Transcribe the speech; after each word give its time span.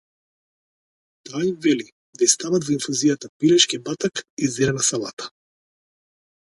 Таа 1.25 1.41
им 1.49 1.57
вели 1.65 1.85
да 2.17 2.21
ѝ 2.29 2.29
стават 2.35 2.65
во 2.69 2.75
инфузијата 2.77 3.33
пилешки 3.39 3.83
батак 3.91 4.27
и 4.45 4.53
зелена 4.59 4.91
салата. 4.93 5.33